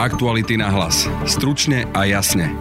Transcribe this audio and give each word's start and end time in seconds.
Aktuality 0.00 0.56
na 0.56 0.72
hlas. 0.72 1.04
Stručne 1.28 1.84
a 1.92 2.08
jasne. 2.08 2.56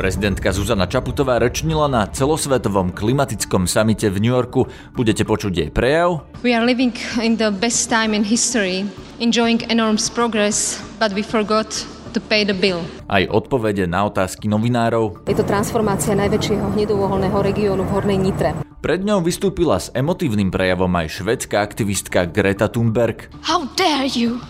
Prezidentka 0.00 0.48
Zuzana 0.48 0.88
Čaputová 0.88 1.36
rečnila 1.36 1.92
na 1.92 2.08
celosvetovom 2.08 2.96
klimatickom 2.96 3.68
samite 3.68 4.08
v 4.08 4.16
New 4.16 4.32
Yorku. 4.32 4.64
Budete 4.96 5.28
počuť 5.28 5.52
jej 5.52 5.68
prejav. 5.68 6.24
We 6.40 6.56
are 6.56 6.64
living 6.64 6.96
in 7.20 7.36
the 7.36 7.52
best 7.52 7.92
time 7.92 8.16
in 8.16 8.24
history, 8.24 8.88
enjoying 9.20 9.60
enormous 9.68 10.08
progress, 10.08 10.80
but 10.96 11.12
we 11.12 11.20
forgot 11.20 11.68
to 12.16 12.20
pay 12.32 12.48
the 12.48 12.56
bill. 12.56 12.80
Aj 13.04 13.28
odpovede 13.28 13.84
na 13.84 14.08
otázky 14.08 14.48
novinárov. 14.48 15.28
Je 15.28 15.36
to 15.36 15.44
transformácia 15.44 16.16
najväčšieho 16.16 16.80
hnedovoholného 16.80 17.36
regiónu 17.44 17.84
v 17.84 17.92
Hornej 17.92 18.16
Nitre. 18.24 18.56
Pred 18.80 19.04
ňou 19.04 19.20
vystúpila 19.20 19.76
s 19.76 19.92
emotívnym 19.92 20.48
prejavom 20.48 20.88
aj 20.96 21.20
švedská 21.20 21.60
aktivistka 21.60 22.24
Greta 22.24 22.72
Thunberg. 22.72 23.28
How 23.44 23.68
dare 23.76 24.08
you? 24.08 24.40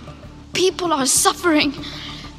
People 0.55 0.93
are 0.93 1.07
suffering. 1.07 1.75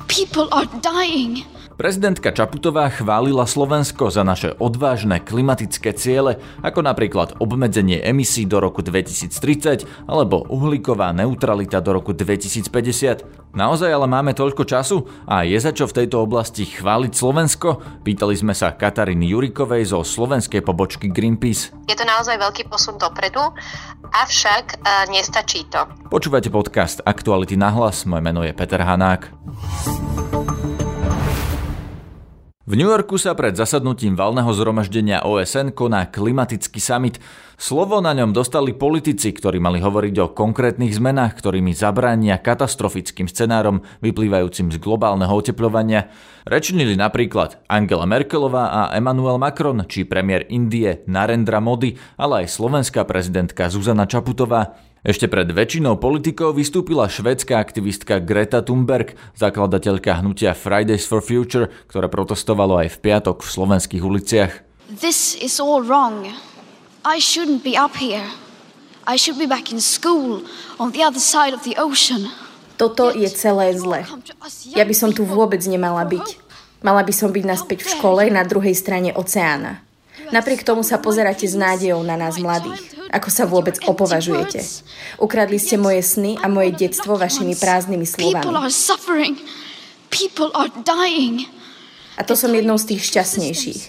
People 0.07 0.47
are 0.53 0.65
dying. 0.81 1.43
Prezidentka 1.75 2.31
Čaputová 2.31 2.87
chválila 2.87 3.43
Slovensko 3.43 4.07
za 4.07 4.23
naše 4.23 4.55
odvážne 4.63 5.19
klimatické 5.19 5.91
ciele, 5.91 6.39
ako 6.63 6.79
napríklad 6.79 7.35
obmedzenie 7.35 7.99
emisí 7.99 8.47
do 8.47 8.63
roku 8.63 8.79
2030 8.79 9.83
alebo 10.07 10.47
uhlíková 10.47 11.11
neutralita 11.11 11.83
do 11.83 11.99
roku 11.99 12.15
2050. 12.15 13.51
Naozaj 13.51 13.91
ale 13.91 14.07
máme 14.07 14.31
toľko 14.31 14.63
času 14.63 15.03
a 15.27 15.43
je 15.43 15.59
za 15.59 15.75
čo 15.75 15.83
v 15.91 15.99
tejto 15.99 16.23
oblasti 16.23 16.63
chváliť 16.63 17.11
Slovensko? 17.11 17.83
Pýtali 18.07 18.39
sme 18.39 18.55
sa 18.55 18.71
Kataríny 18.71 19.35
Jurikovej 19.35 19.91
zo 19.91 19.99
slovenskej 19.99 20.63
pobočky 20.63 21.11
Greenpeace. 21.11 21.75
Je 21.91 21.95
to 21.99 22.07
naozaj 22.07 22.39
veľký 22.39 22.71
posun 22.71 22.95
dopredu, 22.95 23.51
avšak 24.15 24.79
e, 24.79 25.11
nestačí 25.11 25.67
to. 25.67 25.83
Počúvate 26.07 26.47
podcast 26.47 27.03
Aktuality 27.03 27.59
na 27.59 27.67
hlas, 27.75 28.07
moje 28.07 28.23
meno 28.23 28.47
je 28.47 28.55
Peter 28.55 28.79
Hanák. 28.79 29.27
V 32.65 32.73
New 32.73 32.89
Yorku 32.89 33.21
sa 33.21 33.37
pred 33.37 33.53
zasadnutím 33.53 34.17
valného 34.17 34.49
zhromaždenia 34.49 35.21
OSN 35.21 35.69
koná 35.77 36.09
klimatický 36.09 36.81
summit. 36.81 37.21
Slovo 37.61 38.01
na 38.01 38.09
ňom 38.17 38.33
dostali 38.33 38.73
politici, 38.73 39.29
ktorí 39.29 39.61
mali 39.61 39.77
hovoriť 39.85 40.15
o 40.25 40.33
konkrétnych 40.33 40.97
zmenách, 40.97 41.37
ktorými 41.37 41.77
zabránia 41.77 42.41
katastrofickým 42.41 43.29
scenárom 43.29 43.85
vyplývajúcim 44.01 44.73
z 44.73 44.81
globálneho 44.81 45.29
oteplovania. 45.29 46.09
Rečnili 46.49 46.97
napríklad 46.97 47.61
Angela 47.69 48.09
Merkelová 48.09 48.73
a 48.73 48.81
Emmanuel 48.97 49.37
Macron, 49.37 49.85
či 49.85 50.01
premiér 50.01 50.49
Indie 50.49 51.05
Narendra 51.05 51.61
Modi, 51.61 51.93
ale 52.17 52.49
aj 52.49 52.57
slovenská 52.57 53.05
prezidentka 53.05 53.69
Zuzana 53.69 54.09
Čaputová. 54.09 54.73
Ešte 55.05 55.29
pred 55.29 55.45
väčšinou 55.45 56.01
politikov 56.01 56.57
vystúpila 56.57 57.05
švédska 57.05 57.61
aktivistka 57.61 58.17
Greta 58.17 58.65
Thunberg, 58.65 59.13
zakladateľka 59.37 60.25
hnutia 60.25 60.57
Fridays 60.57 61.05
for 61.05 61.21
Future, 61.21 61.69
ktoré 61.85 62.09
protestovalo 62.09 62.81
aj 62.81 62.97
v 62.97 63.01
piatok 63.05 63.45
v 63.45 63.49
slovenských 63.53 64.01
uliciach. 64.01 64.51
This 64.89 65.37
is 65.37 65.61
all 65.61 65.85
wrong. 65.85 66.33
I 67.05 67.21
shouldn't 67.21 67.61
be 67.61 67.77
up 67.77 68.01
here. 68.01 68.25
I 69.05 69.13
should 69.13 69.37
be 69.37 69.45
back 69.45 69.69
in 69.69 69.77
school 69.77 70.41
on 70.81 70.89
the 70.89 71.05
other 71.05 71.21
side 71.21 71.53
of 71.53 71.61
the 71.61 71.77
ocean. 71.77 72.25
Toto 72.81 73.13
je 73.13 73.29
celé 73.29 73.77
zle. 73.77 74.09
Ja 74.73 74.89
by 74.89 74.95
som 74.97 75.13
tu 75.13 75.21
vôbec 75.21 75.61
nemala 75.69 76.01
byť. 76.09 76.41
Mala 76.81 77.05
by 77.05 77.13
som 77.13 77.29
byť 77.29 77.45
naspäť 77.45 77.85
v 77.85 77.93
škole 77.93 78.25
na 78.33 78.41
druhej 78.41 78.73
strane 78.73 79.13
oceána. 79.13 79.85
Napriek 80.33 80.65
tomu 80.65 80.81
sa 80.81 80.97
pozeráte 80.97 81.45
s 81.45 81.53
nádejou 81.53 82.01
na 82.01 82.17
nás 82.17 82.41
mladých. 82.41 82.94
Ako 83.15 83.31
sa 83.31 83.47
vôbec 83.47 83.79
opovažujete? 83.87 84.59
Ukradli 85.23 85.55
ste 85.55 85.79
moje 85.79 86.03
sny 86.03 86.35
a 86.43 86.51
moje 86.51 86.75
detstvo 86.75 87.15
vašimi 87.15 87.55
prázdnymi 87.55 88.03
slovami. 88.03 88.43
A 92.15 92.21
to 92.27 92.35
som 92.35 92.51
jednou 92.51 92.75
z 92.75 92.85
tých 92.91 93.01
šťastnejších. 93.07 93.81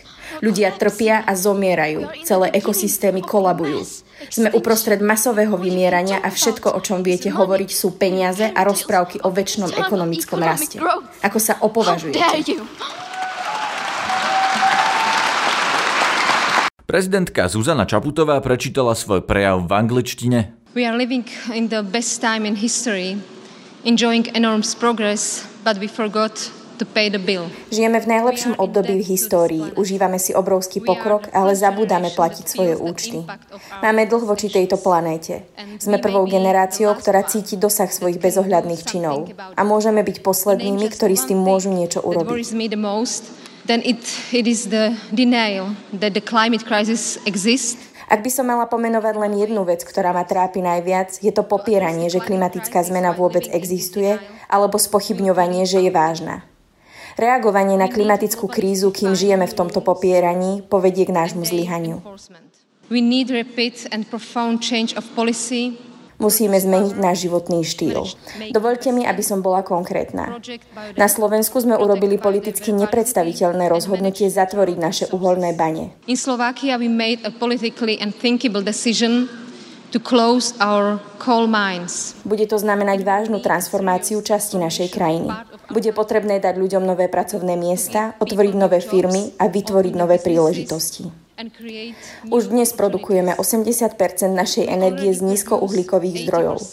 Ľudia 0.43 0.75
trpia 0.75 1.23
a 1.23 1.33
zomierajú. 1.35 2.23
Celé 2.23 2.55
ekosystémy 2.55 3.23
kolabujú. 3.23 3.83
Sme 4.31 4.49
uprostred 4.53 4.99
masového 5.01 5.55
vymierania 5.59 6.19
a 6.23 6.29
všetko, 6.33 6.73
o 6.77 6.81
čom 6.83 7.03
viete 7.03 7.31
hovoriť, 7.31 7.71
sú 7.71 7.95
peniaze 7.95 8.47
a 8.47 8.61
rozprávky 8.67 9.23
o 9.23 9.31
väčšnom 9.33 9.77
ekonomickom 9.77 10.41
raste. 10.41 10.79
Ako 11.23 11.39
sa 11.39 11.59
opovažujete? 11.63 12.19
Prezidentka 16.87 17.51
Zuzana 17.51 17.83
Čaputová 17.83 18.39
prečítala 18.39 18.95
svoj 18.95 19.27
prejav 19.27 19.59
v 19.67 19.75
angličtine. 19.75 20.55
We 20.71 20.87
are 20.87 20.95
living 20.95 21.27
in 21.51 21.67
the 21.67 21.83
best 21.83 22.23
time 22.23 22.47
in 22.47 22.55
history, 22.55 23.19
enjoying 23.83 24.31
enormous 24.39 24.71
progress, 24.79 25.43
but 25.67 25.83
we 25.83 25.91
forgot 25.91 26.39
to 26.79 26.87
pay 26.87 27.11
the 27.11 27.19
bill. 27.19 27.51
Žijeme 27.75 27.99
v 27.99 28.07
najlepšom 28.07 28.63
období 28.63 29.03
v 29.03 29.19
histórii, 29.19 29.67
užívame 29.75 30.23
si 30.23 30.31
obrovský 30.31 30.79
pokrok, 30.79 31.27
ale 31.35 31.59
zabúdame 31.59 32.15
platiť 32.15 32.45
svoje 32.47 32.79
účty. 32.79 33.27
Máme 33.83 34.07
dlh 34.07 34.23
voči 34.23 34.47
tejto 34.47 34.79
planéte. 34.79 35.43
Sme 35.83 35.99
prvou 35.99 36.23
generáciou, 36.31 36.95
ktorá 36.95 37.27
cíti 37.27 37.59
dosah 37.59 37.91
svojich 37.91 38.23
bezohľadných 38.23 38.87
činov. 38.87 39.27
A 39.59 39.67
môžeme 39.67 40.07
byť 40.07 40.23
poslednými, 40.23 40.87
ktorí 40.87 41.19
s 41.19 41.27
tým 41.27 41.43
môžu 41.43 41.75
niečo 41.75 41.99
urobiť 41.99 42.47
then 43.67 43.83
it, 43.85 43.99
it 44.33 44.47
is 44.47 44.71
the 44.71 44.97
denial 45.13 45.75
that 45.93 46.15
the 46.15 46.21
climate 46.23 46.65
crisis 46.65 47.19
exists 47.27 47.97
ak 48.07 48.23
by 48.23 48.31
som 48.31 48.47
mala 48.47 48.71
pomenovať 48.71 49.19
len 49.19 49.35
jednu 49.35 49.67
vec, 49.67 49.83
ktorá 49.83 50.15
ma 50.15 50.23
trápi 50.23 50.63
najviac, 50.63 51.19
je 51.19 51.33
to 51.35 51.43
popieranie, 51.43 52.07
že 52.07 52.23
klimatická 52.23 52.79
zmena 52.87 53.11
vôbec 53.11 53.51
existuje, 53.51 54.23
alebo 54.47 54.79
spochybňovanie, 54.79 55.67
že 55.67 55.83
je 55.83 55.91
vážna. 55.91 56.47
Reagovanie 57.19 57.75
na 57.75 57.91
klimatickú 57.91 58.47
krízu, 58.47 58.95
kým 58.95 59.19
žijeme 59.19 59.43
v 59.51 59.57
tomto 59.59 59.83
popieraní, 59.83 60.63
povedie 60.63 61.03
k 61.03 61.17
nášmu 61.19 61.43
zlyhaniu. 61.43 61.99
We 62.87 63.03
need 63.03 63.35
rapid 63.35 63.91
and 63.91 64.07
profound 64.07 64.63
change 64.63 64.95
of 64.95 65.03
policy 65.19 65.75
Musíme 66.17 66.57
zmeniť 66.57 66.97
náš 66.97 67.29
životný 67.29 67.61
štýl. 67.61 68.09
Dovolte 68.49 68.89
mi, 68.89 69.05
aby 69.05 69.21
som 69.21 69.45
bola 69.45 69.61
konkrétna. 69.61 70.41
Na 70.97 71.09
Slovensku 71.13 71.61
sme 71.61 71.77
urobili 71.77 72.17
politicky 72.17 72.73
nepredstaviteľné 72.73 73.69
rozhodnutie 73.69 74.33
zatvoriť 74.33 74.77
naše 74.81 75.05
uholné 75.13 75.53
bane. 75.53 75.93
In 76.09 76.17
Slovakia 76.17 76.81
we 76.81 76.89
made 76.89 77.21
a 77.29 77.31
politically 77.31 78.01
unthinkable 78.01 78.65
decision 78.65 79.29
to 79.93 80.01
close 80.01 80.57
our 80.57 80.99
coal 81.21 81.45
mines. 81.45 82.17
Bude 82.25 82.49
to 82.49 82.57
znamenať 82.57 83.05
vážnu 83.05 83.39
transformáciu 83.45 84.25
časti 84.25 84.57
našej 84.57 84.89
krajiny. 84.93 85.31
Bude 85.69 85.93
potrebné 85.93 86.41
dať 86.41 86.57
ľuďom 86.57 86.85
nové 86.85 87.13
pracovné 87.13 87.61
miesta, 87.61 88.17
otvoriť 88.21 88.55
nové 88.57 88.81
firmy 88.81 89.37
a 89.37 89.53
vytvoriť 89.53 89.95
nové 89.97 90.17
príležitosti. 90.17 91.26
Už 92.33 92.49
dnes 92.49 92.73
produkujeme 92.73 93.37
80% 93.37 93.93
našej 94.33 94.65
energie 94.73 95.13
z 95.13 95.21
nízkouhlíkových 95.21 96.25
zdrojov. 96.25 96.65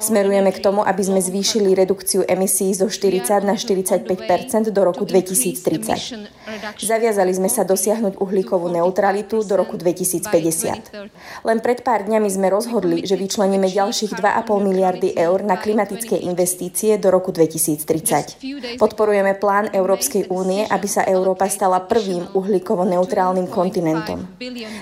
Smerujeme 0.00 0.56
k 0.56 0.58
tomu, 0.64 0.80
aby 0.80 1.04
sme 1.04 1.20
zvýšili 1.20 1.76
redukciu 1.76 2.24
emisí 2.24 2.72
zo 2.72 2.88
40 2.88 3.44
na 3.44 3.60
45% 3.60 4.72
do 4.72 4.80
roku 4.88 5.04
2030. 5.04 6.32
Zaviazali 6.80 7.36
sme 7.36 7.52
sa 7.52 7.68
dosiahnuť 7.68 8.16
uhlíkovú 8.16 8.72
neutralitu 8.72 9.44
do 9.44 9.52
roku 9.52 9.76
2050. 9.76 11.44
Len 11.44 11.58
pred 11.60 11.84
pár 11.84 12.08
dňami 12.08 12.28
sme 12.32 12.48
rozhodli, 12.48 13.04
že 13.04 13.20
vyčleníme 13.20 13.68
ďalších 13.68 14.16
2,5 14.16 14.48
miliardy 14.64 15.12
eur 15.12 15.44
na 15.44 15.60
klimatické 15.60 16.24
investície 16.24 16.96
do 16.96 17.12
roku 17.12 17.36
2030. 17.36 18.80
Podporujeme 18.80 19.36
plán 19.36 19.68
Európskej 19.76 20.32
únie, 20.32 20.64
aby 20.64 20.88
sa 20.88 21.04
Európa 21.04 21.52
stala 21.52 21.84
prvým 21.84 22.32
uhlíkovo 22.32 22.88
neutrálnym 22.88 23.52
kontinentom 23.52 24.05
štátom. 24.06 24.30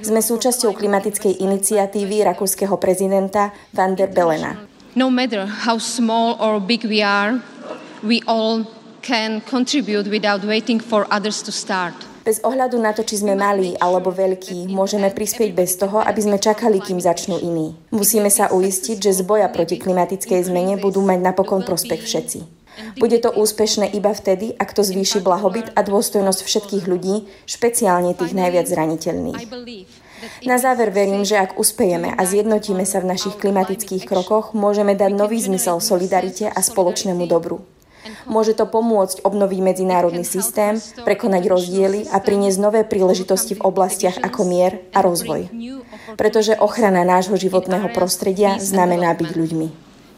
Sme 0.05 0.21
súčasťou 0.21 0.77
klimatickej 0.77 1.41
iniciatívy 1.41 2.21
rakúskeho 2.29 2.77
prezidenta 2.77 3.57
Van 3.73 3.97
der 3.97 4.13
Belena. 4.13 4.61
No 4.95 5.11
matter 5.11 5.49
how 5.49 5.81
small 5.81 6.37
or 6.39 6.61
big 6.61 6.85
we 6.85 7.01
are, 7.03 7.41
we 8.05 8.21
all 8.29 8.69
can 9.03 9.41
contribute 9.49 10.07
without 10.07 10.45
waiting 10.45 10.79
for 10.79 11.09
others 11.11 11.41
to 11.43 11.51
start. 11.51 11.97
Bez 12.25 12.41
ohľadu 12.41 12.81
na 12.81 12.97
to, 12.97 13.05
či 13.05 13.21
sme 13.21 13.37
malí 13.37 13.77
alebo 13.77 14.09
veľkí, 14.09 14.73
môžeme 14.73 15.13
prispieť 15.13 15.53
bez 15.53 15.77
toho, 15.77 16.01
aby 16.01 16.25
sme 16.25 16.41
čakali, 16.41 16.81
kým 16.81 16.97
začnú 16.97 17.37
iní. 17.37 17.77
Musíme 17.93 18.33
sa 18.33 18.49
uistiť, 18.49 18.97
že 18.97 19.21
z 19.21 19.29
boja 19.29 19.45
proti 19.53 19.77
klimatickej 19.77 20.49
zmene 20.49 20.81
budú 20.81 21.05
mať 21.05 21.21
napokon 21.21 21.69
prospech 21.69 22.01
všetci. 22.01 22.54
Bude 22.99 23.19
to 23.23 23.31
úspešné 23.31 23.91
iba 23.95 24.11
vtedy, 24.11 24.55
ak 24.55 24.75
to 24.75 24.83
zvýši 24.83 25.23
blahobyt 25.23 25.71
a 25.75 25.81
dôstojnosť 25.83 26.41
všetkých 26.43 26.85
ľudí, 26.91 27.27
špeciálne 27.47 28.15
tých 28.15 28.33
najviac 28.35 28.67
zraniteľných. 28.67 29.39
Na 30.49 30.57
záver 30.57 30.89
verím, 30.89 31.23
že 31.27 31.37
ak 31.37 31.61
uspejeme 31.61 32.17
a 32.17 32.23
zjednotíme 32.25 32.87
sa 32.89 33.05
v 33.05 33.13
našich 33.13 33.37
klimatických 33.37 34.09
krokoch, 34.09 34.57
môžeme 34.57 34.97
dať 34.97 35.13
nový 35.13 35.37
zmysel 35.43 35.79
solidarite 35.85 36.49
a 36.49 36.61
spoločnému 36.65 37.29
dobru. 37.29 37.61
Môže 38.29 38.53
to 38.53 38.69
pomôcť 38.69 39.25
obnoviť 39.25 39.61
medzinárodný 39.65 40.25
systém, 40.29 40.77
prekonať 41.09 41.49
rozdiely 41.49 42.01
a 42.13 42.21
priniesť 42.21 42.59
nové 42.61 42.81
príležitosti 42.85 43.57
v 43.57 43.65
oblastiach 43.65 44.21
ako 44.21 44.45
mier 44.45 44.85
a 44.93 45.01
rozvoj. 45.01 45.49
Pretože 46.21 46.61
ochrana 46.61 47.05
nášho 47.05 47.37
životného 47.37 47.89
prostredia 47.97 48.61
znamená 48.61 49.17
byť 49.17 49.31
ľuďmi. 49.33 49.69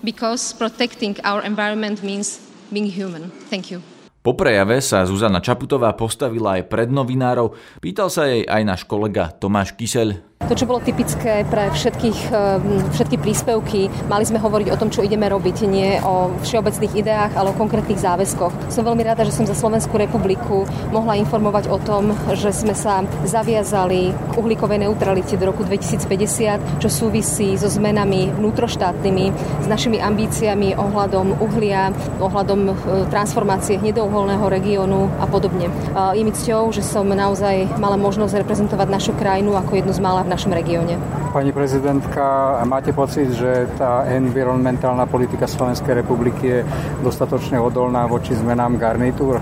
Because 0.02 0.54
protecting 0.54 1.18
our 1.22 1.42
environment 1.42 2.02
means 2.02 2.45
being 2.70 2.88
human. 2.90 3.30
Thank 3.48 3.70
you. 3.74 3.84
Po 4.26 4.34
prejave 4.34 4.82
sa 4.82 5.06
Zuzana 5.06 5.38
Čaputová 5.38 5.94
postavila 5.94 6.58
aj 6.58 6.66
pred 6.66 6.90
novinárov. 6.90 7.54
Pýtal 7.78 8.10
sa 8.10 8.26
jej 8.26 8.42
aj 8.42 8.62
náš 8.66 8.82
kolega 8.82 9.30
Tomáš 9.30 9.78
Kyseľ. 9.78 10.35
To, 10.44 10.52
čo 10.52 10.68
bolo 10.68 10.84
typické 10.84 11.48
pre 11.48 11.72
všetkých, 11.72 12.20
eh, 12.28 12.60
všetky 12.92 13.16
príspevky, 13.16 13.88
mali 14.04 14.28
sme 14.28 14.36
hovoriť 14.36 14.68
o 14.68 14.76
tom, 14.76 14.92
čo 14.92 15.00
ideme 15.00 15.32
robiť, 15.32 15.64
nie 15.64 15.96
o 16.04 16.28
všeobecných 16.44 16.92
ideách, 16.92 17.32
ale 17.40 17.50
o 17.50 17.58
konkrétnych 17.58 17.96
záväzkoch. 17.96 18.68
Som 18.68 18.84
veľmi 18.84 19.00
rada, 19.00 19.24
že 19.24 19.32
som 19.32 19.48
za 19.48 19.56
Slovenskú 19.56 19.96
republiku 19.96 20.68
mohla 20.92 21.16
informovať 21.16 21.72
o 21.72 21.80
tom, 21.80 22.12
že 22.36 22.52
sme 22.52 22.76
sa 22.76 23.02
zaviazali 23.24 24.12
k 24.12 24.34
uhlíkovej 24.36 24.84
neutralite 24.84 25.40
do 25.40 25.48
roku 25.48 25.64
2050, 25.64 26.84
čo 26.84 26.88
súvisí 26.92 27.56
so 27.56 27.72
zmenami 27.72 28.28
vnútroštátnymi, 28.36 29.26
s 29.64 29.66
našimi 29.66 30.04
ambíciami 30.04 30.76
ohľadom 30.76 31.42
uhlia, 31.42 31.90
ohľadom 32.20 32.60
eh, 32.68 32.74
transformácie 33.08 33.80
hnedouholného 33.80 34.46
regiónu 34.52 35.08
a 35.16 35.24
podobne. 35.24 35.72
Je 36.12 36.22
mi 36.22 36.30
cťou, 36.30 36.76
že 36.76 36.84
som 36.84 37.08
naozaj 37.08 37.80
mala 37.80 37.96
možnosť 37.96 38.44
reprezentovať 38.44 38.88
našu 38.92 39.12
krajinu 39.16 39.56
ako 39.56 39.80
jednu 39.80 39.96
z 39.96 40.04
mála 40.04 40.25
v 40.26 40.30
našom 40.34 40.50
regióne. 40.50 40.98
Pani 41.30 41.54
prezidentka, 41.54 42.58
máte 42.66 42.90
pocit, 42.90 43.30
že 43.30 43.70
tá 43.78 44.02
environmentálna 44.10 45.06
politika 45.06 45.46
Slovenskej 45.46 46.02
republiky 46.02 46.44
je 46.44 46.60
dostatočne 47.06 47.62
odolná 47.62 48.10
voči 48.10 48.34
zmenám 48.34 48.74
garnitúr? 48.74 49.38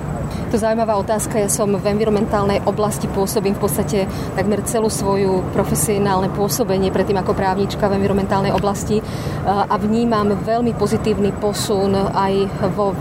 To 0.52 0.60
zaujímavá 0.60 0.94
otázka. 1.00 1.40
Ja 1.40 1.50
som 1.50 1.72
v 1.74 1.82
environmentálnej 1.82 2.62
oblasti 2.62 3.10
pôsobím 3.10 3.58
v 3.58 3.62
podstate 3.64 3.98
takmer 4.38 4.62
celú 4.62 4.86
svoju 4.86 5.42
profesionálne 5.50 6.30
pôsobenie 6.30 6.94
predtým 6.94 7.18
ako 7.18 7.34
právnička 7.34 7.90
v 7.90 7.98
environmentálnej 7.98 8.54
oblasti 8.54 9.02
a 9.46 9.74
vnímam 9.80 10.30
veľmi 10.30 10.76
pozitívny 10.78 11.34
posun 11.42 11.96
aj 11.96 12.34
vo 12.76 12.94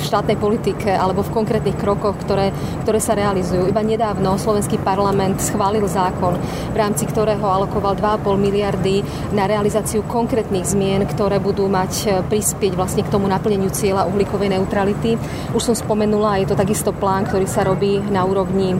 v 0.00 0.08
štátnej 0.08 0.40
politike 0.40 0.88
alebo 0.88 1.20
v 1.20 1.30
konkrétnych 1.36 1.76
krokoch, 1.76 2.16
ktoré, 2.24 2.50
ktoré 2.82 2.98
sa 2.98 3.12
realizujú. 3.12 3.68
Iba 3.68 3.84
nedávno 3.84 4.40
slovenský 4.40 4.80
parlament 4.80 5.44
schválil 5.44 5.84
zákon, 5.84 6.40
v 6.72 6.76
rámci 6.76 7.04
ktorého 7.04 7.44
alokoval 7.44 7.94
2,5 8.00 8.40
miliardy 8.40 9.04
na 9.36 9.44
realizáciu 9.44 10.00
konkrétnych 10.08 10.64
zmien, 10.64 11.04
ktoré 11.04 11.36
budú 11.36 11.68
mať 11.68 11.92
e, 12.06 12.08
prispieť 12.24 12.72
vlastne 12.72 13.04
k 13.04 13.12
tomu 13.12 13.28
naplneniu 13.28 13.68
cieľa 13.68 14.08
uhlíkovej 14.08 14.56
neutrality. 14.56 15.20
Už 15.52 15.62
som 15.62 15.76
spomenula, 15.76 16.40
je 16.40 16.48
to 16.48 16.56
takisto 16.56 16.96
plán, 16.96 17.28
ktorý 17.28 17.44
sa 17.44 17.66
robí 17.66 18.00
na 18.00 18.24
úrovni 18.24 18.74
e, 18.74 18.78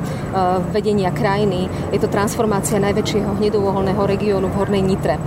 vedenia 0.73 1.13
krajiny. 1.13 1.69
Je 1.93 2.01
to 2.01 2.09
transformácia 2.09 2.81
najväčšieho 2.81 3.37
hnedouholného 3.37 4.03
regiónu 4.07 4.49
v 4.49 4.57
Hornej 4.57 4.83
Nitre. 4.83 5.19
E, 5.19 5.21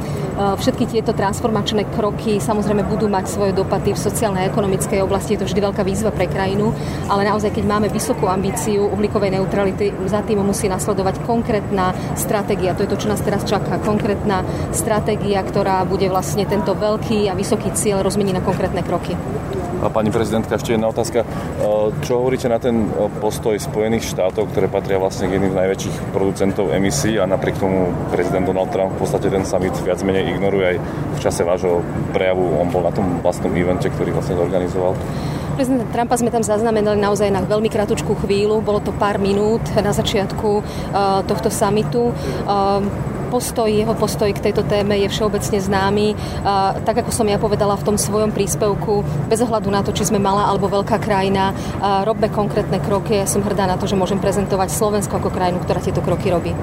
všetky 0.58 0.90
tieto 0.90 1.14
transformačné 1.14 1.94
kroky 1.94 2.42
samozrejme 2.42 2.88
budú 2.90 3.06
mať 3.06 3.26
svoje 3.30 3.52
dopady 3.54 3.94
v 3.94 4.00
sociálnej 4.00 4.48
a 4.48 4.50
ekonomickej 4.50 5.04
oblasti. 5.04 5.36
Je 5.36 5.46
to 5.46 5.48
vždy 5.52 5.60
veľká 5.62 5.83
výzva 5.84 6.10
pre 6.10 6.32
krajinu, 6.32 6.72
ale 7.12 7.28
naozaj, 7.28 7.54
keď 7.54 7.64
máme 7.68 7.88
vysokú 7.92 8.26
ambíciu 8.32 8.90
uhlíkovej 8.90 9.38
neutrality, 9.38 9.92
za 10.08 10.24
tým 10.24 10.42
musí 10.42 10.72
nasledovať 10.72 11.22
konkrétna 11.28 11.94
stratégia. 12.16 12.74
To 12.74 12.88
je 12.88 12.92
to, 12.92 13.00
čo 13.04 13.12
nás 13.12 13.22
teraz 13.22 13.44
čaká. 13.44 13.78
Konkrétna 13.84 14.48
stratégia, 14.72 15.44
ktorá 15.44 15.84
bude 15.84 16.08
vlastne 16.10 16.48
tento 16.48 16.74
veľký 16.74 17.28
a 17.30 17.38
vysoký 17.38 17.76
cieľ 17.76 18.02
rozmeniť 18.02 18.34
na 18.34 18.44
konkrétne 18.44 18.82
kroky. 18.82 19.14
A 19.84 19.92
pani 19.92 20.16
prezidentka, 20.16 20.56
ešte 20.56 20.80
jedna 20.80 20.88
otázka. 20.88 21.28
Čo 22.08 22.24
hovoríte 22.24 22.48
na 22.48 22.56
ten 22.56 22.88
postoj 23.20 23.60
Spojených 23.60 24.16
štátov, 24.16 24.56
ktoré 24.56 24.72
patria 24.72 24.96
vlastne 24.96 25.28
k 25.28 25.36
jedným 25.36 25.52
z 25.52 25.60
najväčších 25.60 25.96
producentov 26.16 26.72
emisí 26.72 27.20
a 27.20 27.28
napriek 27.28 27.60
tomu 27.60 27.92
prezident 28.08 28.48
Donald 28.48 28.72
Trump 28.72 28.96
v 28.96 29.04
podstate 29.04 29.28
ten 29.28 29.44
summit 29.44 29.76
viac 29.84 30.00
menej 30.00 30.32
ignoruje 30.32 30.66
aj 30.72 30.78
v 30.80 31.20
čase 31.20 31.44
vášho 31.44 31.84
prejavu. 32.16 32.64
On 32.64 32.72
bol 32.72 32.80
na 32.80 32.96
tom 32.96 33.20
vlastnom 33.20 33.52
evente, 33.60 33.92
ktorý 33.92 34.16
vlastne 34.16 34.40
zorganizoval. 34.40 34.96
Prezidenta 35.54 35.86
Trumpa 35.94 36.18
sme 36.18 36.34
tam 36.34 36.42
zaznamenali 36.42 36.98
naozaj 36.98 37.30
na 37.30 37.46
veľmi 37.46 37.70
kratučkú 37.70 38.18
chvíľu, 38.26 38.66
bolo 38.66 38.82
to 38.82 38.90
pár 38.90 39.22
minút 39.22 39.62
na 39.78 39.94
začiatku 39.94 40.50
uh, 40.60 41.22
tohto 41.30 41.54
samitu. 41.54 42.10
Uh, 42.50 42.82
postoj, 43.30 43.70
jeho 43.70 43.94
postoj 43.94 44.34
k 44.34 44.50
tejto 44.50 44.66
téme 44.66 44.98
je 44.98 45.10
všeobecne 45.14 45.62
známy. 45.62 46.18
Uh, 46.42 46.78
tak 46.82 47.06
ako 47.06 47.14
som 47.14 47.30
ja 47.30 47.38
povedala 47.38 47.78
v 47.78 47.86
tom 47.86 47.98
svojom 48.02 48.34
príspevku, 48.34 49.06
bez 49.30 49.46
ohľadu 49.46 49.70
na 49.70 49.86
to, 49.86 49.94
či 49.94 50.10
sme 50.10 50.18
malá 50.18 50.50
alebo 50.50 50.74
veľká 50.74 50.98
krajina, 50.98 51.54
robme 52.02 52.34
konkrétne 52.34 52.82
kroky. 52.82 53.22
Ja 53.22 53.30
som 53.30 53.46
hrdá 53.46 53.70
na 53.70 53.78
to, 53.78 53.86
že 53.86 53.94
môžem 53.94 54.18
prezentovať 54.18 54.74
Slovensko 54.74 55.22
ako 55.22 55.30
krajinu, 55.30 55.62
ktorá 55.62 55.82
tieto 55.82 56.02
kroky 56.02 56.34
robí. 56.34 56.54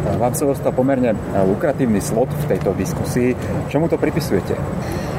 Vám 0.00 0.32
sa 0.32 0.48
dostal 0.48 0.72
pomerne 0.72 1.12
lukratívny 1.44 2.00
slot 2.00 2.32
v 2.32 2.56
tejto 2.56 2.72
diskusii. 2.72 3.36
Čomu 3.68 3.88
to 3.88 4.00
pripisujete? 4.00 4.56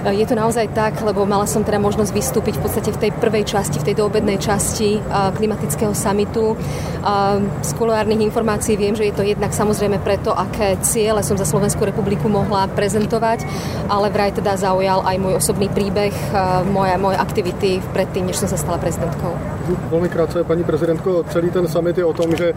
Je 0.01 0.25
to 0.25 0.33
naozaj 0.33 0.73
tak, 0.73 0.97
lebo 1.05 1.29
mala 1.29 1.45
som 1.45 1.61
teda 1.61 1.77
možnosť 1.77 2.09
vystúpiť 2.09 2.57
v 2.57 2.63
podstate 2.65 2.89
v 2.89 2.97
tej 2.97 3.11
prvej 3.21 3.45
časti, 3.45 3.77
v 3.77 3.85
tej 3.85 3.95
doobednej 4.01 4.41
časti 4.41 4.97
klimatického 5.37 5.93
samitu. 5.93 6.57
Z 7.61 7.71
kuloárnych 7.77 8.21
informácií 8.25 8.81
viem, 8.81 8.97
že 8.97 9.05
je 9.05 9.13
to 9.13 9.21
jednak 9.21 9.53
samozrejme 9.53 10.01
preto, 10.01 10.33
aké 10.33 10.81
ciele 10.81 11.21
som 11.21 11.37
za 11.37 11.45
Slovenskú 11.45 11.85
republiku 11.85 12.29
mohla 12.29 12.65
prezentovať, 12.65 13.45
ale 13.93 14.09
vraj 14.09 14.33
teda 14.33 14.57
zaujal 14.57 15.05
aj 15.05 15.17
môj 15.21 15.37
osobný 15.37 15.69
príbeh, 15.69 16.13
moje, 16.73 16.97
moje 16.97 17.17
aktivity 17.21 17.77
predtým, 17.93 18.25
než 18.25 18.41
som 18.41 18.49
sa 18.49 18.57
stala 18.57 18.81
prezidentkou. 18.81 19.37
Velmi 19.89 20.09
krátce, 20.09 20.43
paní 20.43 20.63
prezidentko, 20.63 21.23
celý 21.29 21.49
ten 21.53 21.67
summit 21.67 21.97
je 21.97 22.05
o 22.05 22.13
tom, 22.13 22.35
že 22.35 22.53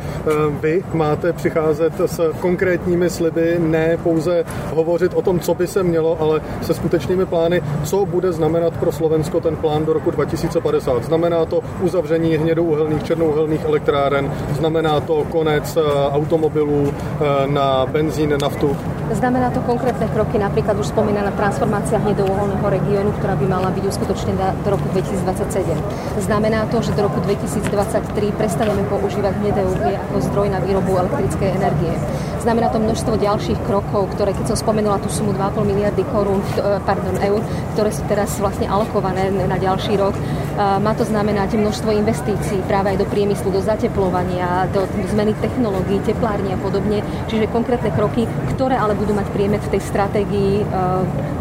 vy 0.60 0.84
máte 0.92 1.32
přicházet 1.32 1.92
s 2.00 2.32
konkrétními 2.40 3.10
sliby, 3.10 3.56
ne 3.60 3.96
pouze 4.02 4.44
hovořit 4.74 5.14
o 5.14 5.22
tom, 5.22 5.40
co 5.40 5.54
by 5.54 5.66
se 5.66 5.82
mělo, 5.82 6.16
ale 6.20 6.40
se 6.62 6.74
skutečnými 6.74 7.26
plány, 7.34 7.62
co 7.84 8.06
bude 8.06 8.32
znamenat 8.32 8.76
pro 8.76 8.92
Slovensko 8.92 9.40
ten 9.40 9.56
plán 9.56 9.84
do 9.84 9.92
roku 9.92 10.10
2050. 10.10 11.04
Znamená 11.04 11.44
to 11.44 11.60
uzavření 11.80 12.36
hnědouhelných, 12.36 13.02
černouhelných 13.02 13.64
elektráren, 13.64 14.32
znamená 14.52 15.00
to 15.00 15.24
konec 15.30 15.76
eh, 15.76 15.80
automobilů 16.12 16.94
eh, 16.94 17.46
na 17.46 17.86
benzín, 17.86 18.38
naftu. 18.42 18.76
Znamená 19.14 19.54
to 19.54 19.62
konkrétne 19.62 20.10
kroky, 20.10 20.42
napríklad 20.42 20.74
už 20.74 20.90
spomínaná 20.90 21.30
transformácia 21.38 22.02
hnedouholného 22.02 22.66
regiónu, 22.66 23.14
ktorá 23.22 23.38
by 23.38 23.46
mala 23.46 23.70
byť 23.70 23.84
uskutočnená 23.86 24.58
do 24.66 24.68
roku 24.74 24.90
2027. 24.90 25.70
Znamená 26.18 26.66
to, 26.66 26.82
že 26.82 26.90
do 26.98 27.06
roku 27.06 27.22
2023 27.22 28.34
prestaneme 28.34 28.82
používať 28.90 29.38
hnedé 29.38 29.62
uhlie 29.62 29.94
ako 30.02 30.18
zdroj 30.18 30.50
na 30.50 30.58
výrobu 30.58 30.98
elektrickej 30.98 31.50
energie. 31.54 31.94
Znamená 32.44 32.68
to 32.68 32.76
množstvo 32.76 33.16
ďalších 33.16 33.56
krokov, 33.64 34.12
ktoré, 34.12 34.36
keď 34.36 34.52
som 34.52 34.60
spomenula 34.60 35.00
tú 35.00 35.08
sumu 35.08 35.32
2,5 35.32 35.64
miliardy 35.64 36.04
korún, 36.12 36.44
e, 36.44 36.76
pardon, 36.84 37.16
eur, 37.16 37.40
ktoré 37.72 37.88
sú 37.88 38.04
teraz 38.04 38.36
vlastne 38.36 38.68
alokované 38.68 39.32
na 39.32 39.56
ďalší 39.56 39.96
rok, 39.96 40.12
e, 40.12 40.20
má 40.60 40.92
to 40.92 41.08
znamenať 41.08 41.56
množstvo 41.56 41.88
investícií 41.88 42.60
práve 42.68 42.92
aj 42.92 43.00
do 43.00 43.08
priemyslu, 43.08 43.48
do 43.48 43.64
zateplovania, 43.64 44.68
do 44.76 44.84
zmeny 45.08 45.32
technológií, 45.40 46.04
teplární 46.04 46.52
a 46.52 46.60
podobne. 46.60 47.00
Čiže 47.32 47.48
konkrétne 47.48 47.88
kroky, 47.88 48.28
ktoré 48.52 48.76
ale 48.76 48.92
budú 49.04 49.20
mať 49.20 49.28
priemet 49.36 49.60
v 49.60 49.76
tej 49.76 49.82
stratégii 49.84 50.52
e, 50.60 50.64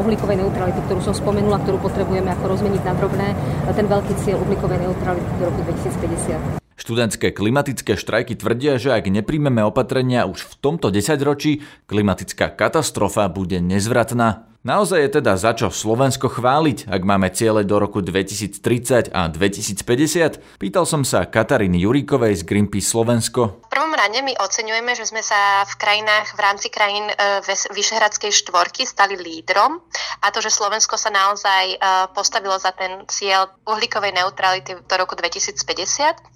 uhlíkovej 0.04 0.44
neutrality, 0.44 0.84
ktorú 0.84 1.00
som 1.00 1.16
spomenula, 1.16 1.64
ktorú 1.64 1.80
potrebujeme 1.80 2.28
ako 2.36 2.60
rozmeniť 2.60 2.84
na 2.84 2.94
drobné, 3.00 3.28
ten 3.72 3.88
veľký 3.88 4.14
cieľ 4.20 4.44
uhlíkovej 4.44 4.84
neutrality 4.84 5.32
do 5.40 5.48
roku 5.48 5.64
2050. 5.64 6.60
Študentské 6.76 7.32
klimatické 7.32 7.96
štrajky 7.96 8.36
tvrdia, 8.36 8.76
že 8.76 8.92
ak 8.92 9.08
nepríjmeme 9.08 9.64
opatrenia 9.64 10.28
už 10.28 10.44
v 10.44 10.54
tomto 10.60 10.92
desaťročí, 10.92 11.64
klimatická 11.88 12.52
katastrofa 12.52 13.32
bude 13.32 13.64
nezvratná. 13.64 14.53
Naozaj 14.64 15.00
je 15.04 15.10
teda 15.20 15.36
za 15.36 15.52
čo 15.52 15.68
Slovensko 15.68 16.32
chváliť, 16.32 16.88
ak 16.88 17.04
máme 17.04 17.28
ciele 17.36 17.68
do 17.68 17.84
roku 17.84 18.00
2030 18.00 19.12
a 19.12 19.28
2050? 19.28 20.56
Pýtal 20.56 20.88
som 20.88 21.04
sa 21.04 21.28
Kataríny 21.28 21.84
Juríkovej 21.84 22.40
z 22.40 22.48
Greenpeace 22.48 22.88
Slovensko. 22.88 23.60
V 23.60 23.68
prvom 23.68 23.92
rade 23.92 24.24
my 24.24 24.32
oceňujeme, 24.40 24.96
že 24.96 25.04
sme 25.04 25.20
sa 25.20 25.68
v 25.68 25.74
krajinách, 25.76 26.40
v 26.40 26.40
rámci 26.40 26.72
krajín 26.72 27.12
e, 27.12 27.44
Vyšehradskej 27.76 28.32
štvorky 28.32 28.88
stali 28.88 29.20
lídrom 29.20 29.84
a 30.24 30.32
to, 30.32 30.40
že 30.40 30.56
Slovensko 30.56 30.96
sa 30.96 31.12
naozaj 31.12 31.76
e, 31.76 31.78
postavilo 32.16 32.56
za 32.56 32.72
ten 32.72 33.04
cieľ 33.12 33.52
uhlíkovej 33.68 34.16
neutrality 34.16 34.80
do 34.80 34.96
roku 34.96 35.20
2050. 35.20 35.60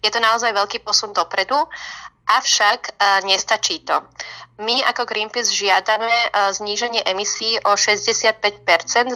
Je 0.03 0.12
to 0.12 0.19
naozaj 0.19 0.51
veľký 0.51 0.84
posun 0.84 1.15
dopredu 1.15 1.55
Avšak 2.27 2.79
e, 2.88 2.91
nestačí 3.24 3.79
to. 3.88 4.03
My 4.60 4.84
ako 4.84 5.07
Greenpeace 5.07 5.53
žiadame 5.53 6.12
e, 6.12 6.27
zníženie 6.51 7.05
emisí 7.07 7.55
o 7.63 7.79
65% 7.79 8.43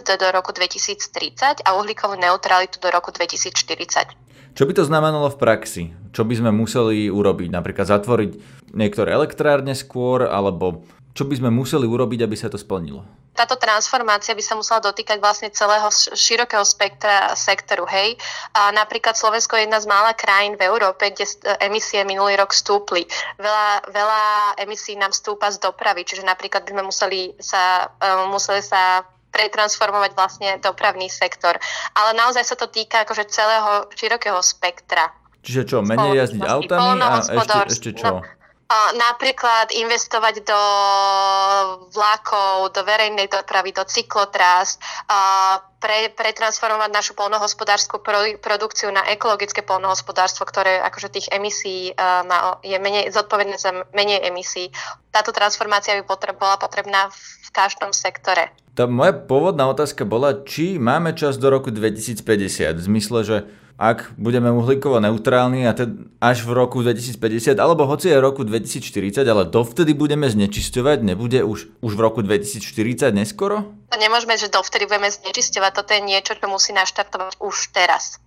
do 0.00 0.26
roku 0.32 0.56
2030 0.56 1.60
a 1.66 1.68
uhlíkovú 1.76 2.16
neutralitu 2.16 2.80
do 2.80 2.88
roku 2.88 3.12
2040. 3.12 4.32
Čo 4.52 4.68
by 4.68 4.72
to 4.76 4.84
znamenalo 4.84 5.32
v 5.32 5.40
praxi? 5.40 5.82
Čo 6.12 6.28
by 6.28 6.34
sme 6.40 6.50
museli 6.52 7.08
urobiť? 7.08 7.48
Napríklad 7.52 7.88
zatvoriť 7.88 8.30
niektoré 8.76 9.16
elektrárne 9.16 9.72
skôr, 9.72 10.28
alebo 10.28 10.84
čo 11.12 11.24
by 11.24 11.40
sme 11.40 11.50
museli 11.52 11.88
urobiť, 11.88 12.24
aby 12.24 12.36
sa 12.36 12.52
to 12.52 12.60
splnilo? 12.60 13.04
Táto 13.32 13.56
transformácia 13.56 14.36
by 14.36 14.44
sa 14.44 14.52
musela 14.52 14.84
dotýkať 14.84 15.16
vlastne 15.16 15.48
celého 15.48 15.88
širokého 16.12 16.60
spektra 16.68 17.32
sektoru. 17.32 17.88
Hej. 17.88 18.20
A 18.52 18.68
napríklad 18.76 19.16
Slovensko 19.16 19.56
je 19.56 19.64
jedna 19.64 19.80
z 19.80 19.88
mála 19.88 20.12
krajín 20.12 20.60
v 20.60 20.68
Európe, 20.68 21.08
kde 21.08 21.24
emisie 21.64 22.04
minulý 22.04 22.36
rok 22.36 22.52
stúpli. 22.52 23.08
Veľa, 23.40 23.88
veľa 23.88 24.22
emisí 24.60 24.92
nám 25.00 25.16
stúpa 25.16 25.48
z 25.48 25.64
dopravy, 25.64 26.04
čiže 26.04 26.28
napríklad 26.28 26.68
by 26.68 26.70
sme 26.76 26.84
museli 26.84 27.20
sa, 27.40 27.88
um, 28.04 28.36
museli 28.36 28.60
sa 28.60 29.00
pretransformovať 29.32 30.12
vlastne 30.12 30.60
dopravný 30.60 31.08
sektor. 31.08 31.56
Ale 31.96 32.12
naozaj 32.12 32.44
sa 32.44 32.56
to 32.60 32.68
týka 32.68 33.08
akože 33.08 33.32
celého 33.32 33.88
širokého 33.96 34.44
spektra. 34.44 35.08
Čiže 35.42 35.62
čo, 35.66 35.76
menej 35.80 36.20
jazdiť 36.20 36.42
autami 36.44 37.00
a 37.00 37.24
ešte, 37.24 37.58
ešte 37.72 37.90
čo? 37.96 38.20
No, 38.20 38.41
napríklad 38.96 39.72
investovať 39.72 40.44
do 40.46 40.62
vlakov, 41.92 42.72
do 42.72 42.82
verejnej 42.84 43.28
dopravy, 43.28 43.72
do 43.72 43.84
cyklotras, 43.84 44.80
pre, 45.82 46.08
pretransformovať 46.14 46.90
našu 46.94 47.12
polnohospodárskú 47.18 48.00
produkciu 48.38 48.94
na 48.94 49.02
ekologické 49.10 49.60
polnohospodárstvo, 49.66 50.46
ktoré 50.46 50.78
akože 50.88 51.08
tých 51.10 51.26
emisí 51.34 51.92
má, 51.98 52.62
je 52.62 52.78
menej, 52.78 53.10
zodpovedné 53.10 53.58
za 53.58 53.84
menej 53.92 54.22
emisí. 54.30 54.70
Táto 55.10 55.34
transformácia 55.34 55.98
by 55.98 56.06
potreb, 56.06 56.38
bola 56.38 56.56
potrebná 56.56 57.10
v 57.12 57.48
každom 57.50 57.92
sektore. 57.92 58.54
Tá 58.72 58.88
moja 58.88 59.12
pôvodná 59.12 59.68
otázka 59.68 60.08
bola, 60.08 60.48
či 60.48 60.80
máme 60.80 61.12
čas 61.12 61.36
do 61.36 61.52
roku 61.52 61.68
2050, 61.68 62.24
v 62.72 62.80
zmysle, 62.80 63.18
že 63.20 63.36
ak 63.82 64.14
budeme 64.14 64.46
uhlíkovo 64.54 65.02
neutrálni 65.02 65.66
a 65.66 65.74
teda 65.74 66.06
až 66.22 66.46
v 66.46 66.54
roku 66.54 66.86
2050, 66.86 67.58
alebo 67.58 67.82
hoci 67.90 68.14
v 68.14 68.22
roku 68.22 68.46
2040, 68.46 69.26
ale 69.26 69.42
dovtedy 69.50 69.90
budeme 69.90 70.30
znečisťovať, 70.30 71.02
nebude 71.02 71.42
už, 71.42 71.82
už 71.82 71.92
v 71.98 72.00
roku 72.00 72.22
2040 72.22 73.10
neskoro? 73.10 73.74
To 73.90 73.98
nemôžeme, 73.98 74.38
že 74.38 74.46
dovtedy 74.54 74.86
budeme 74.86 75.10
znečisťovať, 75.10 75.70
toto 75.74 75.90
je 75.98 76.02
niečo, 76.06 76.38
čo 76.38 76.46
musí 76.46 76.70
naštartovať 76.70 77.42
už 77.42 77.74
teraz. 77.74 78.22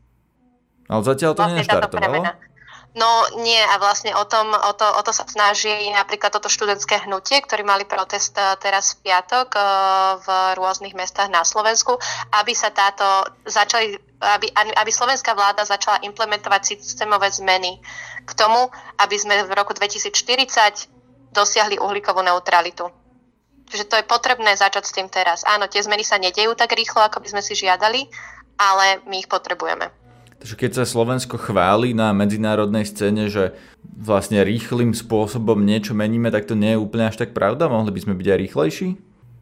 Ale 0.91 1.07
zatiaľ 1.07 1.31
to 1.31 1.39
vlastne 1.39 1.63
nenaštartovalo? 1.63 2.23
No 2.95 3.27
nie 3.43 3.59
a 3.59 3.75
vlastne 3.75 4.15
o, 4.15 4.23
tom, 4.23 4.55
o, 4.55 4.71
to, 4.71 4.87
o 4.87 5.01
to 5.03 5.11
sa 5.11 5.27
snaží 5.27 5.91
napríklad 5.91 6.31
toto 6.31 6.47
študentské 6.47 7.03
hnutie, 7.03 7.43
ktorí 7.43 7.59
mali 7.67 7.83
protest 7.83 8.31
e, 8.39 8.55
teraz 8.55 8.95
v 8.95 9.11
piatok 9.11 9.51
e, 9.51 9.59
v 10.23 10.27
rôznych 10.55 10.95
mestách 10.95 11.27
na 11.27 11.43
Slovensku, 11.43 11.99
aby 12.39 12.55
sa 12.55 12.71
táto 12.71 13.03
začali, 13.43 13.99
aby, 14.23 14.47
aby 14.55 14.91
slovenská 14.95 15.35
vláda 15.35 15.67
začala 15.67 15.99
implementovať 16.07 16.79
systémové 16.79 17.27
zmeny 17.35 17.83
k 18.23 18.31
tomu, 18.31 18.71
aby 19.03 19.15
sme 19.19 19.43
v 19.43 19.51
roku 19.51 19.75
2040 19.75 20.15
dosiahli 21.35 21.75
uhlíkovú 21.75 22.23
neutralitu. 22.23 22.87
Čiže 23.67 23.91
to 23.91 23.99
je 23.99 24.07
potrebné 24.07 24.55
začať 24.55 24.83
s 24.87 24.95
tým 24.95 25.11
teraz. 25.11 25.43
Áno, 25.43 25.67
tie 25.67 25.83
zmeny 25.83 26.07
sa 26.07 26.15
nedejú 26.15 26.55
tak 26.55 26.71
rýchlo, 26.71 27.03
ako 27.03 27.19
by 27.19 27.27
sme 27.27 27.41
si 27.43 27.59
žiadali, 27.59 28.07
ale 28.55 29.03
my 29.03 29.19
ich 29.19 29.27
potrebujeme. 29.27 30.04
Takže 30.39 30.55
keď 30.59 30.71
sa 30.77 30.85
Slovensko 30.85 31.39
chváli 31.39 31.95
na 31.95 32.11
medzinárodnej 32.11 32.85
scéne, 32.85 33.31
že 33.31 33.55
vlastne 33.81 34.43
rýchlým 34.43 34.91
spôsobom 34.91 35.57
niečo 35.57 35.95
meníme, 35.95 36.29
tak 36.29 36.45
to 36.45 36.53
nie 36.53 36.75
je 36.75 36.81
úplne 36.81 37.07
až 37.07 37.17
tak 37.23 37.31
pravda? 37.31 37.71
Mohli 37.71 37.91
by 37.95 37.99
sme 38.03 38.13
byť 38.13 38.27
aj 38.29 38.39
rýchlejší? 38.43 38.89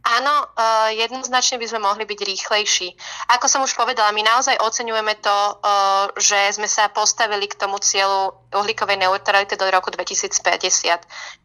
Áno, 0.03 0.35
uh, 0.51 0.91
jednoznačne 0.91 1.55
by 1.63 1.67
sme 1.71 1.79
mohli 1.79 2.03
byť 2.03 2.19
rýchlejší. 2.27 2.91
Ako 3.39 3.47
som 3.47 3.63
už 3.63 3.71
povedala, 3.71 4.12
my 4.12 4.19
naozaj 4.19 4.59
oceňujeme 4.59 5.15
to, 5.23 5.31
uh, 5.31 6.12
že 6.19 6.59
sme 6.59 6.67
sa 6.67 6.91
postavili 6.91 7.47
k 7.47 7.55
tomu 7.55 7.79
cieľu 7.79 8.35
uhlíkovej 8.51 9.00
neutrality 9.00 9.55
do 9.55 9.63
roku 9.71 9.95
2050. 9.95 10.27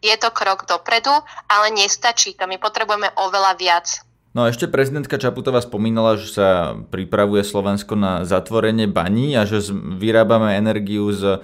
Je 0.03 0.15
to 0.19 0.29
krok 0.35 0.67
dopredu, 0.67 1.15
ale 1.47 1.71
nestačí 1.71 2.35
to. 2.35 2.51
My 2.51 2.59
potrebujeme 2.59 3.07
oveľa 3.15 3.55
viac. 3.55 4.03
No 4.29 4.45
a 4.45 4.53
ešte 4.53 4.69
prezidentka 4.69 5.17
Čaputová 5.17 5.57
spomínala, 5.57 6.13
že 6.13 6.29
sa 6.29 6.77
pripravuje 6.93 7.41
Slovensko 7.41 7.97
na 7.97 8.29
zatvorenie 8.29 8.85
baní 8.85 9.33
a 9.33 9.49
že 9.49 9.73
vyrábame 9.73 10.53
energiu 10.53 11.09
z 11.09 11.41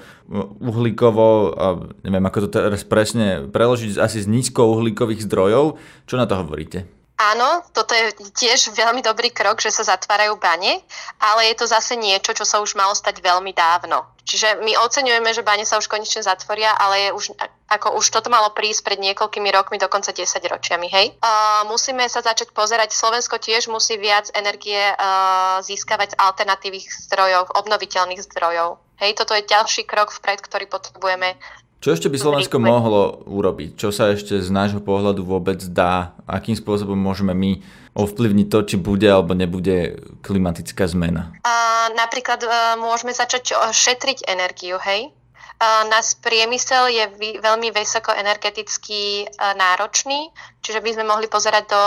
uhlíkovo, 0.61 1.57
neviem 2.05 2.25
ako 2.29 2.45
to 2.45 2.49
teraz 2.53 2.85
presne 2.85 3.49
preložiť, 3.49 3.97
asi 3.97 4.21
z 4.21 4.29
nízkouhlíkových 4.29 5.25
zdrojov. 5.25 5.81
Čo 6.05 6.15
na 6.21 6.29
to 6.29 6.37
hovoríte? 6.37 6.85
Áno, 7.15 7.63
toto 7.71 7.95
je 7.95 8.11
tiež 8.35 8.75
veľmi 8.75 8.99
dobrý 8.99 9.31
krok, 9.31 9.63
že 9.63 9.71
sa 9.71 9.87
zatvárajú 9.87 10.35
bane, 10.35 10.83
ale 11.23 11.47
je 11.47 11.55
to 11.55 11.65
zase 11.65 11.95
niečo, 11.95 12.35
čo 12.35 12.43
sa 12.43 12.59
už 12.59 12.75
malo 12.75 12.91
stať 12.91 13.23
veľmi 13.23 13.55
dávno. 13.55 14.03
Čiže 14.27 14.59
my 14.59 14.75
oceňujeme, 14.83 15.31
že 15.31 15.45
bane 15.45 15.63
sa 15.63 15.79
už 15.79 15.87
konečne 15.87 16.25
zatvoria, 16.25 16.75
ale 16.75 17.07
je 17.07 17.09
už, 17.15 17.25
ako 17.71 17.95
už 18.01 18.09
toto 18.09 18.27
malo 18.27 18.51
prísť 18.51 18.83
pred 18.83 18.99
niekoľkými 18.99 19.47
rokmi, 19.47 19.79
dokonca 19.79 20.11
10 20.11 20.27
ročiami, 20.27 20.91
hej. 20.91 21.15
Uh, 21.23 21.63
musíme 21.71 22.03
sa 22.11 22.19
začať 22.19 22.51
pozerať, 22.51 22.91
Slovensko 22.91 23.39
tiež 23.39 23.71
musí 23.71 23.95
viac 23.95 24.27
energie 24.35 24.81
uh, 24.81 25.63
získavať 25.63 26.17
z 26.17 26.19
alternatívnych 26.19 26.89
zdrojov, 27.07 27.53
obnoviteľných 27.53 28.25
zdrojov. 28.27 28.81
Hej, 28.99 29.15
toto 29.15 29.37
je 29.37 29.47
ďalší 29.47 29.87
krok 29.87 30.11
vpred, 30.11 30.43
ktorý 30.43 30.67
potrebujeme 30.67 31.39
čo 31.85 31.93
ešte 31.93 32.09
by 32.09 32.17
Slovensko 32.17 32.57
mohlo 32.57 33.21
urobiť? 33.29 33.77
Čo 33.77 33.93
sa 33.93 34.09
ešte 34.09 34.41
z 34.41 34.49
nášho 34.49 34.81
pohľadu 34.81 35.21
vôbec 35.21 35.61
dá? 35.69 36.17
Akým 36.25 36.57
spôsobom 36.57 36.97
môžeme 36.97 37.37
my 37.37 37.61
ovplyvniť 37.93 38.47
to, 38.49 38.59
či 38.65 38.75
bude 38.81 39.05
alebo 39.05 39.37
nebude 39.37 40.01
klimatická 40.25 40.89
zmena? 40.89 41.29
Uh, 41.45 41.93
napríklad 41.93 42.41
uh, 42.41 42.73
môžeme 42.81 43.13
začať 43.13 43.53
šetriť 43.69 44.25
energiu, 44.25 44.81
hej? 44.81 45.13
Uh, 45.61 45.85
náš 45.85 46.17
priemysel 46.25 46.89
je 46.89 47.05
veľmi 47.37 47.69
vysoko 47.69 48.17
energeticky 48.17 49.29
uh, 49.29 49.53
náročný, 49.53 50.33
čiže 50.65 50.81
by 50.81 50.89
sme 50.89 51.05
mohli 51.05 51.29
pozerať 51.29 51.69
do, 51.69 51.85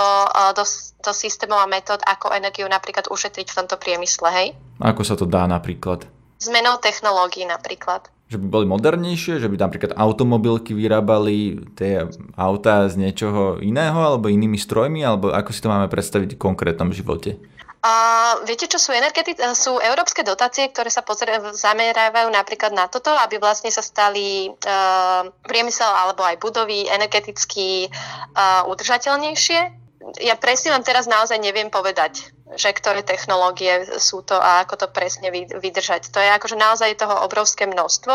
do, 0.55 0.65
do 1.03 1.11
systémov 1.11 1.59
a 1.59 1.67
metód, 1.67 1.99
ako 2.07 2.39
energiu 2.39 2.71
napríklad 2.71 3.11
ušetriť 3.11 3.51
v 3.51 3.57
tomto 3.67 3.75
priemysle, 3.83 4.31
hej? 4.31 4.49
Ako 4.79 5.03
sa 5.03 5.19
to 5.19 5.27
dá 5.27 5.43
napríklad? 5.51 6.07
Zmenou 6.39 6.79
technológií 6.79 7.43
napríklad 7.51 8.07
že 8.29 8.37
by 8.37 8.47
boli 8.47 8.67
modernejšie, 8.69 9.41
že 9.41 9.49
by 9.49 9.57
napríklad 9.57 9.93
automobilky 9.97 10.77
vyrábali 10.77 11.65
tie 11.73 12.05
autá 12.37 12.85
z 12.93 13.01
niečoho 13.01 13.57
iného 13.65 13.97
alebo 13.97 14.29
inými 14.29 14.61
strojmi, 14.61 15.01
alebo 15.01 15.33
ako 15.33 15.51
si 15.51 15.65
to 15.65 15.73
máme 15.73 15.89
predstaviť 15.89 16.37
v 16.37 16.43
konkrétnom 16.43 16.93
živote? 16.93 17.41
Uh, 17.79 18.43
viete, 18.45 18.67
čo 18.67 18.77
sú 18.77 18.91
energeti- 18.91 19.39
sú 19.55 19.79
európske 19.79 20.27
dotácie, 20.27 20.67
ktoré 20.69 20.91
sa 20.91 21.01
pozrie- 21.01 21.41
zamerávajú 21.55 22.29
napríklad 22.29 22.75
na 22.75 22.91
toto, 22.91 23.15
aby 23.15 23.39
vlastne 23.39 23.71
sa 23.71 23.81
stali 23.81 24.51
uh, 24.51 25.23
priemysel 25.47 25.89
alebo 25.89 26.27
aj 26.27 26.43
budovy 26.43 26.91
energeticky 26.91 27.87
uh, 27.89 28.67
udržateľnejšie 28.67 29.88
ja 30.17 30.35
presne 30.41 30.73
vám 30.73 30.85
teraz 30.85 31.05
naozaj 31.05 31.37
neviem 31.37 31.69
povedať, 31.69 32.33
že 32.57 32.73
ktoré 32.73 33.05
technológie 33.05 34.01
sú 34.01 34.25
to 34.25 34.33
a 34.33 34.65
ako 34.65 34.81
to 34.81 34.87
presne 34.89 35.29
vydržať. 35.33 36.09
To 36.09 36.19
je 36.19 36.31
akože 36.33 36.57
naozaj 36.57 36.97
toho 36.97 37.13
obrovské 37.29 37.69
množstvo 37.69 38.15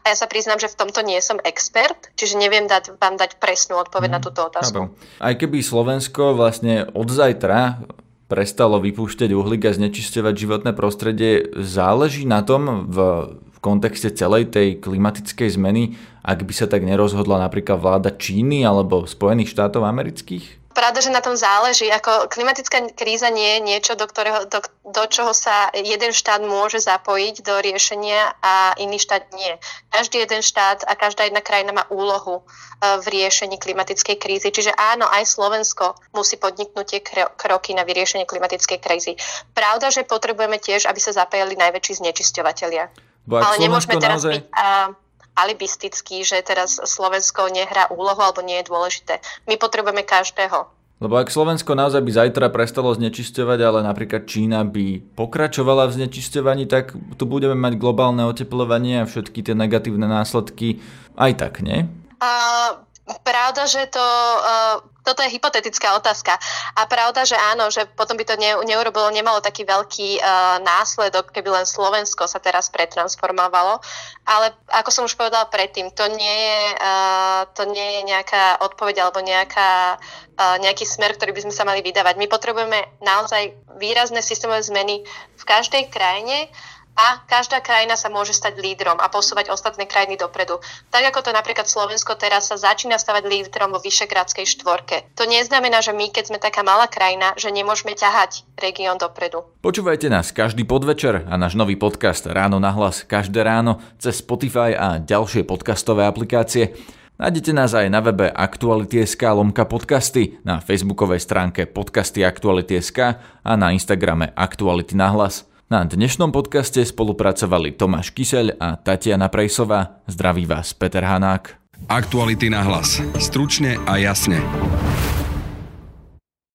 a 0.00 0.04
ja 0.08 0.16
sa 0.16 0.24
priznám, 0.24 0.56
že 0.56 0.72
v 0.72 0.78
tomto 0.80 1.04
nie 1.04 1.20
som 1.20 1.36
expert, 1.44 2.08
čiže 2.16 2.40
neviem 2.40 2.64
dať, 2.64 2.96
vám 2.96 3.20
dať 3.20 3.36
presnú 3.36 3.76
odpoveď 3.84 4.08
mm, 4.08 4.16
na 4.16 4.20
mhm. 4.20 4.24
túto 4.24 4.40
otázku. 4.48 4.78
Aj 5.20 5.34
keby 5.36 5.60
Slovensko 5.60 6.32
vlastne 6.32 6.88
od 6.96 7.08
zajtra 7.12 7.84
prestalo 8.24 8.80
vypúšťať 8.80 9.36
uhlík 9.36 9.68
a 9.68 9.76
znečisťovať 9.76 10.34
životné 10.34 10.72
prostredie, 10.72 11.52
záleží 11.60 12.24
na 12.24 12.40
tom 12.40 12.88
v, 12.88 12.98
v 13.36 13.58
kontexte 13.60 14.08
celej 14.16 14.48
tej 14.48 14.80
klimatickej 14.80 15.48
zmeny, 15.60 16.00
ak 16.24 16.40
by 16.40 16.52
sa 16.56 16.64
tak 16.64 16.88
nerozhodla 16.88 17.36
napríklad 17.36 17.76
vláda 17.76 18.08
Číny 18.16 18.64
alebo 18.64 19.04
Spojených 19.04 19.52
štátov 19.52 19.84
amerických? 19.84 20.63
Pravda, 20.74 20.98
že 20.98 21.14
na 21.14 21.22
tom 21.22 21.38
záleží. 21.38 21.86
Ako 21.86 22.26
klimatická 22.26 22.82
kríza 22.98 23.30
nie 23.30 23.46
je 23.56 23.60
niečo, 23.62 23.92
do, 23.94 24.10
ktorého, 24.10 24.50
do, 24.50 24.58
do 24.82 25.04
čoho 25.06 25.30
sa 25.30 25.70
jeden 25.70 26.10
štát 26.10 26.42
môže 26.42 26.82
zapojiť 26.82 27.46
do 27.46 27.62
riešenia 27.62 28.34
a 28.42 28.74
iný 28.82 28.98
štát 28.98 29.30
nie. 29.38 29.54
Každý 29.94 30.26
jeden 30.26 30.42
štát 30.42 30.82
a 30.82 30.98
každá 30.98 31.30
jedna 31.30 31.38
krajina 31.46 31.70
má 31.70 31.86
úlohu 31.94 32.42
e, 32.42 32.98
v 32.98 33.06
riešení 33.06 33.54
klimatickej 33.62 34.18
krízy. 34.18 34.50
Čiže 34.50 34.74
áno, 34.74 35.06
aj 35.06 35.30
Slovensko 35.30 35.94
musí 36.10 36.42
podniknúť 36.42 36.86
tie 36.90 37.00
kroky 37.38 37.70
na 37.78 37.86
vyriešenie 37.86 38.26
klimatickej 38.26 38.78
krízy. 38.82 39.14
Pravda, 39.54 39.94
že 39.94 40.02
potrebujeme 40.02 40.58
tiež, 40.58 40.90
aby 40.90 40.98
sa 40.98 41.14
zapájali 41.14 41.54
najväčší 41.54 42.02
znečisťovateľia. 42.02 42.90
Ale 43.30 43.56
nemôžeme 43.62 44.02
teraz 44.02 44.26
naozaj... 44.26 44.42
byť... 44.42 44.44
Uh, 44.50 45.03
alibistický, 45.34 46.22
že 46.22 46.42
teraz 46.42 46.78
Slovensko 46.78 47.50
nehrá 47.50 47.90
úlohu 47.90 48.22
alebo 48.22 48.40
nie 48.40 48.62
je 48.62 48.70
dôležité. 48.70 49.18
My 49.50 49.58
potrebujeme 49.58 50.06
každého. 50.06 50.70
Lebo 51.02 51.18
ak 51.18 51.28
Slovensko 51.28 51.74
naozaj 51.74 52.00
by 52.06 52.12
zajtra 52.14 52.46
prestalo 52.54 52.94
znečisťovať, 52.94 53.58
ale 53.60 53.82
napríklad 53.82 54.30
Čína 54.30 54.62
by 54.62 55.18
pokračovala 55.18 55.90
v 55.90 56.00
znečisťovaní, 56.00 56.70
tak 56.70 56.94
tu 56.94 57.24
budeme 57.26 57.58
mať 57.58 57.74
globálne 57.76 58.22
oteplovanie 58.24 59.02
a 59.02 59.08
všetky 59.08 59.42
tie 59.42 59.58
negatívne 59.58 60.06
následky 60.06 60.78
aj 61.18 61.32
tak, 61.34 61.66
nie? 61.66 61.90
Uh, 62.22 62.78
pravda, 63.24 63.68
že 63.68 63.86
to 63.92 64.00
uh, 64.00 64.80
toto 65.04 65.20
je 65.20 65.36
hypotetická 65.36 66.00
otázka. 66.00 66.40
A 66.72 66.88
pravda, 66.88 67.28
že 67.28 67.36
áno, 67.36 67.68
že 67.68 67.84
potom 67.84 68.16
by 68.16 68.24
to 68.24 68.34
ne, 68.40 68.56
neurobilo, 68.64 69.12
nemalo 69.12 69.44
taký 69.44 69.68
veľký 69.68 70.18
uh, 70.18 70.58
následok, 70.64 71.28
keby 71.28 71.60
len 71.60 71.66
Slovensko 71.68 72.24
sa 72.24 72.40
teraz 72.40 72.72
pretransformovalo. 72.72 73.84
Ale 74.24 74.56
ako 74.72 74.90
som 74.90 75.04
už 75.04 75.20
povedala 75.20 75.44
predtým, 75.52 75.92
to 75.92 76.08
nie 76.08 76.36
je, 76.48 76.60
uh, 76.80 77.44
to 77.52 77.68
nie 77.68 78.00
je 78.00 78.16
nejaká 78.16 78.64
odpoveď 78.64 79.04
alebo 79.04 79.20
nejaká, 79.20 80.00
uh, 80.40 80.56
nejaký 80.64 80.88
smer, 80.88 81.12
ktorý 81.20 81.36
by 81.36 81.44
sme 81.44 81.54
sa 81.54 81.68
mali 81.68 81.84
vydávať. 81.84 82.16
My 82.16 82.26
potrebujeme 82.26 83.04
naozaj 83.04 83.52
výrazné 83.76 84.24
systémové 84.24 84.64
zmeny 84.64 85.04
v 85.36 85.44
každej 85.44 85.92
krajine 85.92 86.48
a 86.94 87.22
každá 87.26 87.58
krajina 87.58 87.98
sa 87.98 88.10
môže 88.10 88.34
stať 88.34 88.58
lídrom 88.58 88.98
a 89.02 89.10
posúvať 89.10 89.50
ostatné 89.50 89.86
krajiny 89.86 90.14
dopredu. 90.18 90.62
Tak 90.90 91.14
ako 91.14 91.20
to 91.26 91.30
napríklad 91.34 91.66
Slovensko 91.66 92.14
teraz 92.14 92.50
sa 92.50 92.56
začína 92.58 92.98
stavať 92.98 93.26
lídrom 93.26 93.74
vo 93.74 93.82
Vyšegradskej 93.82 94.46
štvorke. 94.46 95.10
To 95.18 95.26
neznamená, 95.26 95.82
že 95.82 95.90
my, 95.90 96.10
keď 96.10 96.24
sme 96.30 96.38
taká 96.38 96.62
malá 96.62 96.86
krajina, 96.86 97.34
že 97.34 97.50
nemôžeme 97.50 97.98
ťahať 97.98 98.46
región 98.58 98.98
dopredu. 98.98 99.42
Počúvajte 99.62 100.06
nás 100.06 100.30
každý 100.30 100.62
podvečer 100.62 101.26
a 101.26 101.34
náš 101.34 101.58
nový 101.58 101.74
podcast 101.74 102.26
Ráno 102.26 102.62
na 102.62 102.70
hlas 102.70 103.02
každé 103.02 103.42
ráno 103.42 103.82
cez 103.98 104.22
Spotify 104.22 104.74
a 104.74 105.02
ďalšie 105.02 105.46
podcastové 105.46 106.06
aplikácie. 106.06 106.74
Nájdete 107.14 107.54
nás 107.54 107.70
aj 107.78 107.86
na 107.94 108.02
webe 108.02 108.26
Aktuality.sk 108.26 109.22
lomka 109.22 109.62
podcasty, 109.70 110.42
na 110.42 110.58
facebookovej 110.58 111.22
stránke 111.22 111.62
podcasty 111.70 112.26
Aktuality.sk 112.26 112.98
a 113.22 113.52
na 113.54 113.70
Instagrame 113.70 114.34
Aktuality 114.34 114.98
na 114.98 115.14
hlas. 115.14 115.46
Na 115.74 115.82
dnešnom 115.82 116.30
podcaste 116.30 116.86
spolupracovali 116.86 117.74
Tomáš 117.74 118.14
Kyseľ 118.14 118.62
a 118.62 118.78
Tatiana 118.78 119.26
Prejsová. 119.26 120.06
Zdraví 120.06 120.46
vás 120.46 120.70
Peter 120.70 121.02
Hanák. 121.02 121.58
Aktuality 121.90 122.46
na 122.46 122.62
hlas. 122.62 123.02
Stručne 123.18 123.82
a 123.82 123.98
jasne. 123.98 124.38